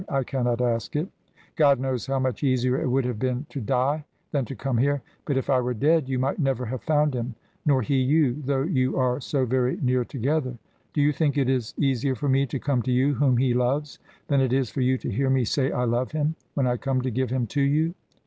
I 0.09 0.23
cannot 0.23 0.61
ask 0.61 0.95
it. 0.95 1.09
God 1.55 1.79
knows 1.79 2.07
how 2.07 2.17
much 2.17 2.41
easier 2.43 2.81
it 2.81 2.87
would 2.89 3.05
have 3.05 3.19
been 3.19 3.45
to 3.49 3.61
die 3.61 4.03
than 4.31 4.45
to 4.45 4.55
come 4.55 4.79
here. 4.79 5.03
But 5.25 5.37
if 5.37 5.47
I 5.47 5.61
were 5.61 5.75
dead 5.75 6.09
you 6.09 6.17
might 6.17 6.39
never 6.39 6.65
have 6.65 6.81
found 6.81 7.13
him, 7.13 7.35
nor 7.67 7.83
he 7.83 7.97
you, 8.01 8.41
though 8.43 8.63
you 8.63 8.97
are 8.97 9.21
so 9.21 9.45
very 9.45 9.77
near 9.79 10.03
together. 10.03 10.57
Do 10.93 11.03
you 11.03 11.11
think 11.11 11.37
it 11.37 11.49
is 11.51 11.75
easier 11.77 12.15
for 12.15 12.27
me 12.29 12.47
to 12.47 12.57
come 12.57 12.81
to 12.81 12.91
you, 12.91 13.13
whom 13.13 13.37
he 13.37 13.53
loves, 13.53 13.99
than 14.27 14.41
it 14.41 14.53
is 14.53 14.71
for 14.71 14.81
you 14.81 14.97
to 14.97 15.11
hear 15.11 15.29
me 15.29 15.45
say 15.45 15.71
I 15.71 15.83
love 15.83 16.13
him, 16.13 16.33
when 16.55 16.65
I 16.65 16.77
come 16.77 17.01
to 17.03 17.11
give 17.11 17.29
him 17.29 17.45
to 17.53 17.61
you? 17.61 17.93